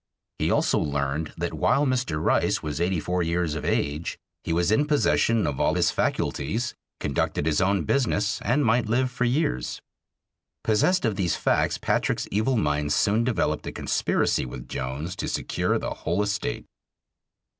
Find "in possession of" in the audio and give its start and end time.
4.71-5.59